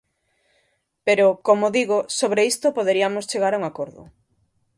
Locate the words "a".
3.53-3.59